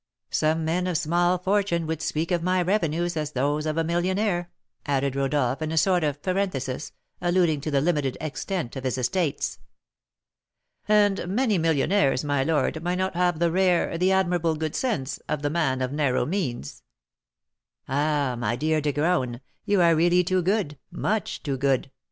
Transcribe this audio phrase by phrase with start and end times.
[0.31, 4.49] Some men of small fortune would speak of my revenues as those of a millionaire,"
[4.87, 9.59] added Rodolph, in a sort of parenthesis, alluding to the limited extent of his estates.
[10.87, 15.43] "And many millionaires, my lord, might not have the rare, the admirable good sense, of
[15.43, 16.81] the man of narrow means."
[17.87, 21.91] "Ah, my dear De Graün, you are really too good, much too good!